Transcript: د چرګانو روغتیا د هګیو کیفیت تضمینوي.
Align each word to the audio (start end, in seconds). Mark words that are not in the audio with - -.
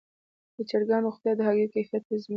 د 0.55 0.57
چرګانو 0.69 1.05
روغتیا 1.07 1.31
د 1.35 1.41
هګیو 1.47 1.73
کیفیت 1.73 2.03
تضمینوي. 2.07 2.29